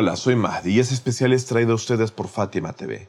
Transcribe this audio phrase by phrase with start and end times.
[0.00, 3.08] Hola, soy Mahdi y es especial es traído a ustedes por Fátima TV.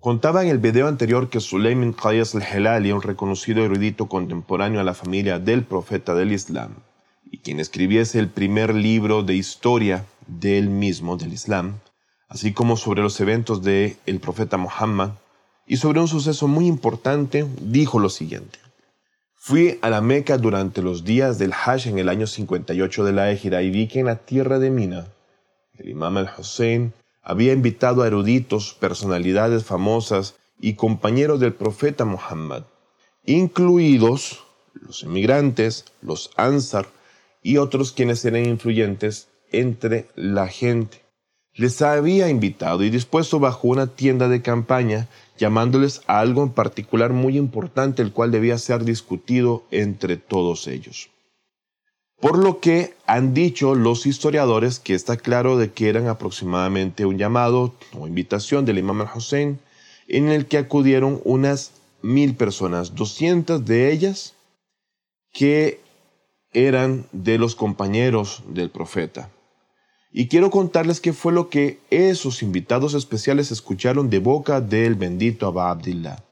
[0.00, 4.94] Contaba en el video anterior que Suleiman Qais al-Hilali, un reconocido erudito contemporáneo a la
[4.94, 6.74] familia del profeta del Islam,
[7.30, 11.78] y quien escribiese el primer libro de historia del mismo, del Islam,
[12.28, 15.10] así como sobre los eventos del el profeta Muhammad,
[15.64, 18.61] y sobre un suceso muy importante, dijo lo siguiente.
[19.44, 23.32] Fui a la Meca durante los días del Hajj en el año 58 de la
[23.32, 25.08] Égira y vi que en la tierra de Mina,
[25.78, 26.92] el imam al-Hussein
[27.24, 32.66] había invitado a eruditos, personalidades famosas y compañeros del profeta Muhammad,
[33.24, 36.86] incluidos los emigrantes, los Ansar
[37.42, 41.01] y otros quienes eran influyentes entre la gente.
[41.54, 47.12] Les había invitado y dispuesto bajo una tienda de campaña, llamándoles a algo en particular
[47.12, 51.10] muy importante, el cual debía ser discutido entre todos ellos.
[52.20, 57.18] Por lo que han dicho los historiadores que está claro de que eran aproximadamente un
[57.18, 59.58] llamado o invitación del imam al-Hussein
[60.06, 64.34] en el que acudieron unas mil personas, 200 de ellas
[65.32, 65.80] que
[66.52, 69.28] eran de los compañeros del profeta.
[70.12, 75.46] Y quiero contarles qué fue lo que esos invitados especiales escucharon de boca del bendito
[75.46, 76.22] Abba Abdillah.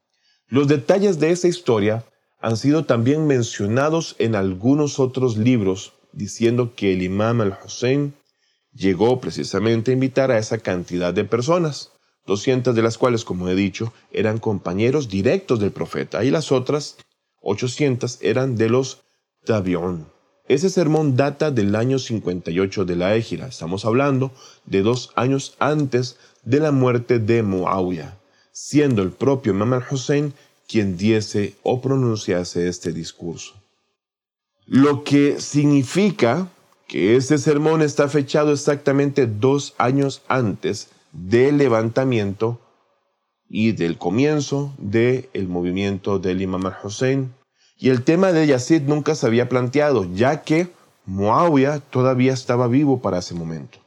[0.49, 2.05] Los detalles de esa historia
[2.41, 8.15] han sido también mencionados en algunos otros libros, diciendo que el imam al-Hussein
[8.73, 11.93] llegó precisamente a invitar a esa cantidad de personas,
[12.27, 16.99] 200 de las cuales, como he dicho, eran compañeros directos del profeta, y las otras
[17.41, 19.03] 800 eran de los
[19.47, 20.07] Tabi'un.
[20.51, 23.47] Ese sermón data del año 58 de la Égira.
[23.47, 24.33] Estamos hablando
[24.67, 28.19] de dos años antes de la muerte de Muawiyah,
[28.51, 30.35] siendo el propio Imam al-Hussein
[30.67, 33.55] quien diese o pronunciase este discurso.
[34.67, 36.49] Lo que significa
[36.89, 42.59] que este sermón está fechado exactamente dos años antes del levantamiento
[43.49, 47.33] y del comienzo del movimiento del Imam al-Hussein
[47.81, 50.69] y el tema de Yazid nunca se había planteado, ya que
[51.07, 53.79] Muawiyah todavía estaba vivo para ese momento.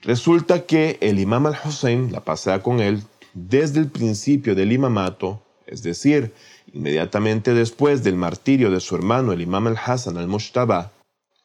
[0.00, 3.02] Resulta que el imam al-Hussein, la pasea con él,
[3.34, 6.32] desde el principio del imamato, es decir,
[6.72, 10.92] inmediatamente después del martirio de su hermano el imam al-Hassan al-Mushtaba,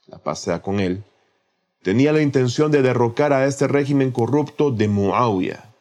[0.08, 1.04] la pasea con él,
[1.84, 5.74] tenía la intención de derrocar a este régimen corrupto de Muawiyah.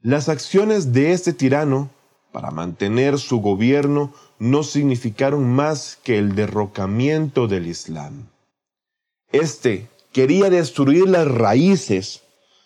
[0.00, 1.90] Las acciones de este tirano
[2.32, 8.28] para mantener su gobierno no significaron más que el derrocamiento del Islam.
[9.32, 12.22] Este quería destruir las raíces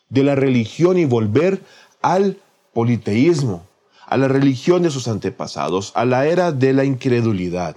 [0.09, 1.63] de la religión y volver
[2.03, 2.39] al
[2.73, 3.67] politeísmo,
[4.07, 7.77] a la religión de sus antepasados, a la era de la incredulidad.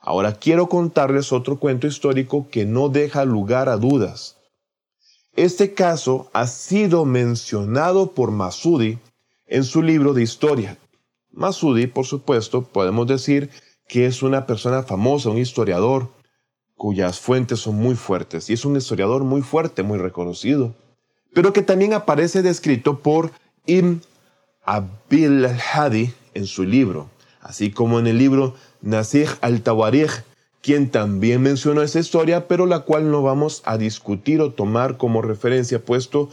[0.00, 4.36] Ahora quiero contarles otro cuento histórico que no deja lugar a dudas.
[5.34, 8.98] Este caso ha sido mencionado por Masudi
[9.46, 10.78] en su libro de historia,
[11.38, 13.50] Masudi, por supuesto, podemos decir
[13.86, 16.08] que es una persona famosa, un historiador
[16.76, 20.74] cuyas fuentes son muy fuertes y es un historiador muy fuerte, muy reconocido,
[21.32, 23.30] pero que también aparece descrito por
[23.66, 24.02] Ibn
[24.64, 27.08] Abil al-Hadi en su libro,
[27.40, 30.24] así como en el libro Nasih al-Tawarikh,
[30.60, 35.22] quien también mencionó esa historia, pero la cual no vamos a discutir o tomar como
[35.22, 36.30] referencia, puesto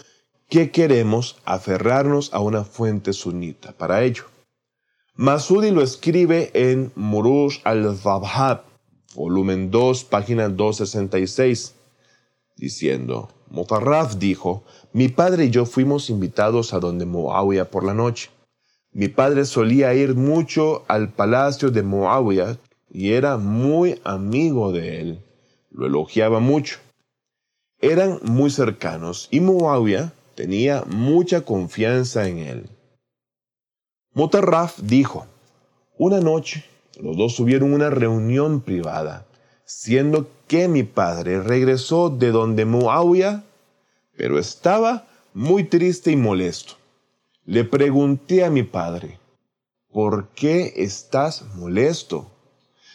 [0.50, 4.35] que queremos aferrarnos a una fuente sunita para ello.
[5.18, 8.64] Masudi lo escribe en Murush al-Zabhab,
[9.16, 11.74] volumen 2, página 266,
[12.58, 18.30] diciendo, Motarraf dijo, mi padre y yo fuimos invitados a donde Muawiyah por la noche.
[18.92, 22.58] Mi padre solía ir mucho al palacio de Muawiyah
[22.92, 25.20] y era muy amigo de él.
[25.72, 26.80] Lo elogiaba mucho.
[27.80, 32.70] Eran muy cercanos y Muawiyah tenía mucha confianza en él.
[34.16, 35.28] Motarraf dijo,
[35.98, 36.64] una noche
[37.02, 39.26] los dos tuvieron una reunión privada,
[39.66, 43.44] siendo que mi padre regresó de donde Muawiyah,
[44.16, 46.76] pero estaba muy triste y molesto.
[47.44, 49.20] Le pregunté a mi padre,
[49.92, 52.32] ¿por qué estás molesto?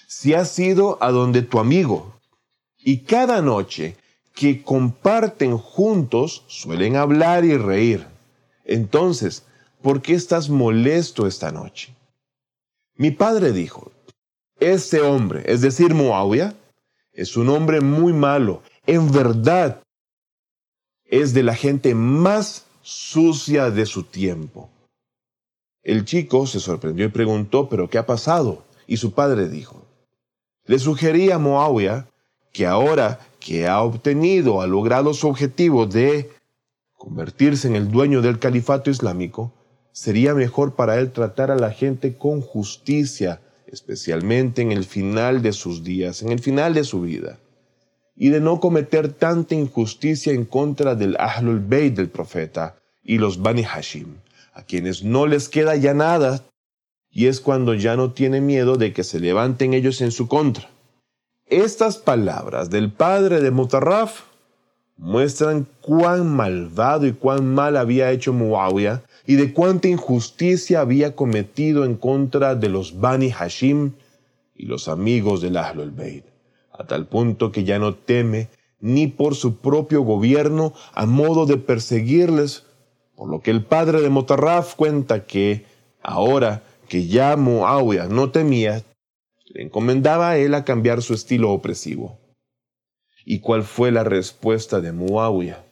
[0.08, 2.14] Si has ido a donde tu amigo,
[2.78, 3.94] y cada noche
[4.34, 8.06] que comparten juntos suelen hablar y reír.
[8.64, 9.44] Entonces,
[9.82, 11.94] ¿por qué estás molesto esta noche?
[12.97, 13.93] Mi padre dijo,
[14.59, 16.55] este hombre, es decir, Muawiyah,
[17.12, 18.62] es un hombre muy malo.
[18.87, 19.82] En verdad,
[21.05, 24.69] es de la gente más sucia de su tiempo.
[25.82, 28.65] El chico se sorprendió y preguntó, ¿pero qué ha pasado?
[28.87, 29.82] Y su padre dijo,
[30.67, 32.06] Le sugería a Muawiyah
[32.53, 36.31] que ahora que ha obtenido, ha logrado su objetivo de
[36.93, 39.53] convertirse en el dueño del califato islámico,
[39.92, 45.52] sería mejor para él tratar a la gente con justicia, especialmente en el final de
[45.52, 47.38] sus días, en el final de su vida,
[48.16, 53.40] y de no cometer tanta injusticia en contra del Ahlul Bayt del profeta y los
[53.42, 54.16] Bani Hashim,
[54.52, 56.44] a quienes no les queda ya nada,
[57.10, 60.69] y es cuando ya no tiene miedo de que se levanten ellos en su contra.
[61.46, 64.30] Estas palabras del padre de Mutarraf
[65.00, 71.87] muestran cuán malvado y cuán mal había hecho Muawiyah y de cuánta injusticia había cometido
[71.87, 73.93] en contra de los Bani Hashim
[74.55, 76.25] y los amigos del Ahlul Bayt,
[76.79, 78.49] a tal punto que ya no teme
[78.79, 82.67] ni por su propio gobierno a modo de perseguirles,
[83.17, 85.64] por lo que el padre de Motarraf cuenta que
[86.03, 88.82] ahora que ya Muawiyah no temía,
[89.46, 92.19] le encomendaba a él a cambiar su estilo opresivo.
[93.25, 95.64] ¿Y cuál fue la respuesta de Muawiyah?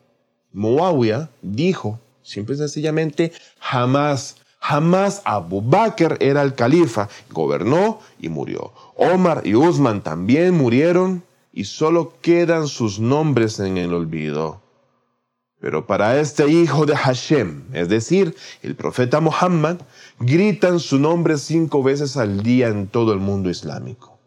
[0.53, 8.73] Muawiyah dijo, simple y sencillamente, jamás, jamás Abu Bakr era el califa, gobernó y murió.
[8.97, 11.23] Omar y Usman también murieron
[11.53, 14.61] y solo quedan sus nombres en el olvido.
[15.61, 19.79] Pero para este hijo de Hashem, es decir, el profeta Muhammad,
[20.21, 24.18] gritan su nombre cinco veces al día en todo el mundo islámico.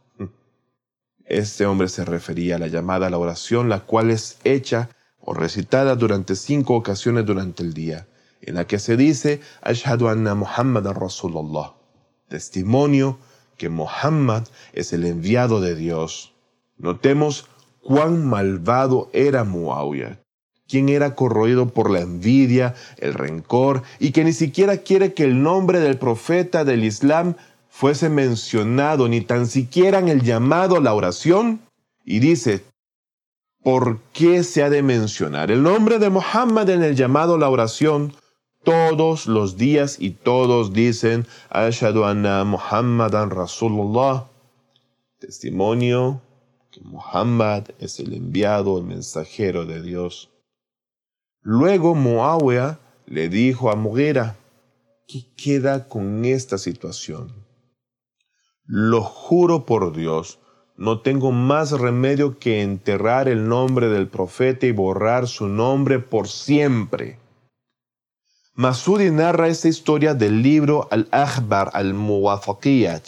[1.31, 4.89] Este hombre se refería a la llamada a la oración, la cual es hecha
[5.21, 8.05] o recitada durante cinco ocasiones durante el día,
[8.41, 11.71] en la que se dice Ashhadu anna Muhammad Rasulullah,
[12.27, 13.17] testimonio
[13.55, 14.43] que Muhammad
[14.73, 16.33] es el enviado de Dios.
[16.77, 17.47] Notemos
[17.79, 20.19] cuán malvado era Muawiyah,
[20.67, 25.41] quien era corroído por la envidia, el rencor y que ni siquiera quiere que el
[25.41, 27.35] nombre del profeta del Islam
[27.71, 31.61] fuese mencionado ni tan siquiera en el llamado a la oración.
[32.05, 32.63] Y dice,
[33.63, 37.49] ¿por qué se ha de mencionar el nombre de Muhammad en el llamado a la
[37.49, 38.13] oración?
[38.63, 44.27] Todos los días y todos dicen, Ashadu anna Muhammadan Rasulullah.
[45.19, 46.21] Testimonio
[46.71, 50.29] que Muhammad es el enviado, el mensajero de Dios.
[51.41, 54.37] Luego Muawiyah le dijo a Mughira,
[55.07, 57.40] ¿qué queda con esta situación?
[58.65, 60.39] Lo juro por Dios,
[60.77, 66.27] no tengo más remedio que enterrar el nombre del profeta y borrar su nombre por
[66.27, 67.19] siempre.
[68.55, 73.03] Masudi narra esta historia del libro Al-Akhbar al-Muwafaqiyat,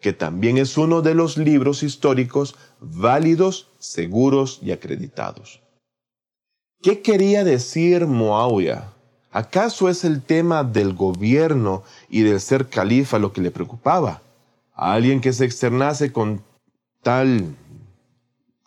[0.00, 5.60] que también es uno de los libros históricos válidos, seguros y acreditados.
[6.82, 8.92] ¿Qué quería decir Muawiyah?
[9.32, 14.22] ¿Acaso es el tema del gobierno y del ser califa lo que le preocupaba?
[14.76, 16.44] Alguien que se externase con
[17.02, 17.56] tal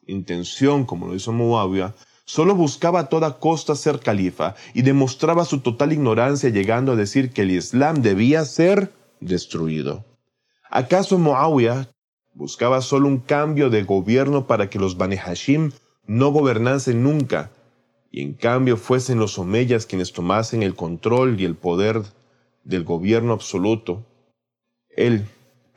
[0.07, 1.93] intención como lo hizo Muawiyah,
[2.25, 7.31] solo buscaba a toda costa ser califa y demostraba su total ignorancia llegando a decir
[7.31, 10.03] que el Islam debía ser destruido.
[10.69, 11.89] ¿Acaso Muawiyah
[12.33, 15.71] buscaba solo un cambio de gobierno para que los Bani Hashim
[16.05, 17.51] no gobernasen nunca
[18.11, 22.01] y en cambio fuesen los Omeyas quienes tomasen el control y el poder
[22.63, 24.05] del gobierno absoluto?
[24.89, 25.25] Él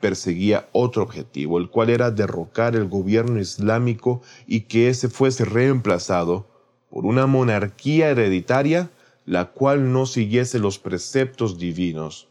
[0.03, 6.45] perseguía otro objetivo, el cual era derrocar el gobierno islámico y que ese fuese reemplazado
[6.89, 8.91] por una monarquía hereditaria
[9.25, 12.27] la cual no siguiese los preceptos divinos,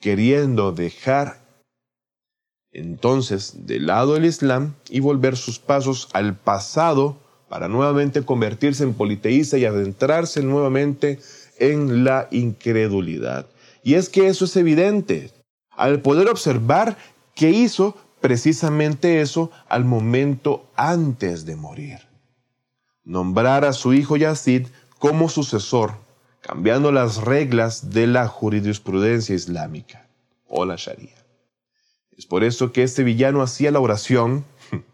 [0.00, 1.38] queriendo dejar
[2.72, 7.16] entonces de lado el Islam y volver sus pasos al pasado
[7.48, 11.20] para nuevamente convertirse en politeísta y adentrarse nuevamente
[11.60, 13.46] en la incredulidad.
[13.84, 15.37] Y es que eso es evidente
[15.78, 16.98] al poder observar
[17.34, 22.00] que hizo precisamente eso al momento antes de morir.
[23.04, 24.66] Nombrar a su hijo Yazid
[24.98, 25.94] como sucesor,
[26.40, 30.08] cambiando las reglas de la jurisprudencia islámica
[30.48, 31.14] o la Sharia.
[32.16, 34.44] Es por eso que este villano hacía la oración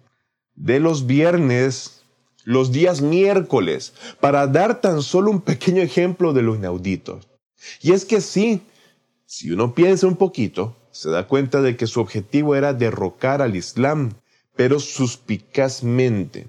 [0.54, 2.02] de los viernes,
[2.44, 7.20] los días miércoles, para dar tan solo un pequeño ejemplo de lo inaudito.
[7.80, 8.60] Y es que sí,
[9.36, 13.56] si uno piensa un poquito, se da cuenta de que su objetivo era derrocar al
[13.56, 14.12] Islam,
[14.54, 16.46] pero suspicazmente,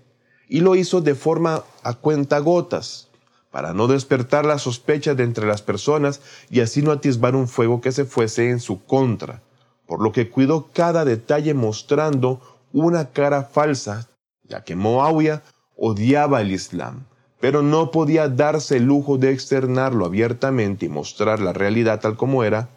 [0.48, 3.10] y lo hizo de forma a cuentagotas,
[3.50, 7.82] para no despertar la sospecha de entre las personas y así no atisbar un fuego
[7.82, 9.42] que se fuese en su contra,
[9.88, 12.40] por lo que cuidó cada detalle mostrando
[12.72, 14.10] una cara falsa,
[14.44, 15.42] ya que Moawiyah
[15.76, 17.08] odiaba el Islam,
[17.40, 22.44] pero no podía darse el lujo de externarlo abiertamente y mostrar la realidad tal como
[22.44, 22.75] era,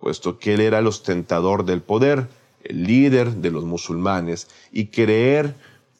[0.00, 2.28] puesto que él era el ostentador del poder
[2.64, 5.54] el líder de los musulmanes, y creer,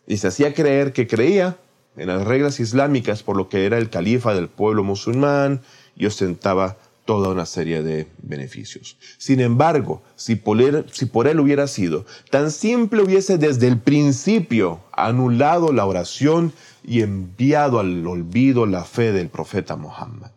[0.07, 1.59] y se hacía creer que creía
[1.97, 5.63] en las reglas islámicas por lo que era el califa del pueblo musulmán
[5.97, 8.97] y ostentaba toda una serie de beneficios.
[9.19, 15.87] Sin embargo, si por, él, hubiera sido, tan simple hubiese desde el principio anulado la
[15.87, 16.53] oración
[16.85, 20.31] y enviado al olvido la fe del profeta Muhammad.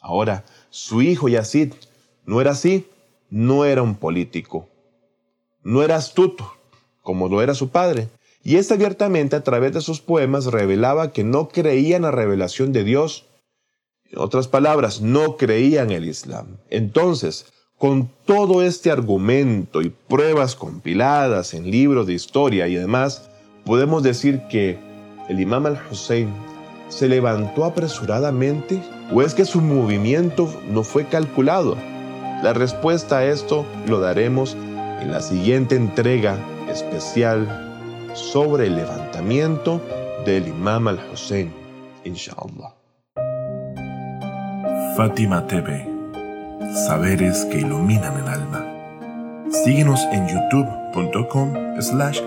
[0.00, 1.74] Ahora, su hijo Yazid
[2.26, 2.86] no era así,
[3.30, 4.68] no era un político,
[5.62, 6.52] no era astuto,
[7.02, 8.08] como lo era su padre,
[8.42, 12.72] y este abiertamente a través de sus poemas revelaba que no creía en la revelación
[12.72, 13.26] de Dios
[14.10, 16.56] en otras palabras, no creían el Islam.
[16.70, 23.28] Entonces, con todo este argumento y pruebas compiladas en libros de historia y demás,
[23.64, 24.78] podemos decir que
[25.28, 26.32] el imam al-Hussein
[26.88, 28.82] se levantó apresuradamente
[29.12, 31.76] o es que su movimiento no fue calculado.
[32.42, 34.56] La respuesta a esto lo daremos
[35.00, 36.36] en la siguiente entrega
[36.70, 37.46] especial
[38.14, 39.80] sobre el levantamiento
[40.24, 41.52] del imam al-Hussein,
[42.04, 42.74] inshallah.
[44.96, 45.86] Fátima TV,
[46.86, 48.64] saberes que iluminan el alma.
[49.64, 52.20] Síguenos en youtube.com slash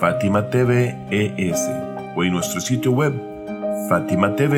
[0.00, 3.14] Fátima o en nuestro sitio web
[3.88, 4.56] fatimatv.es.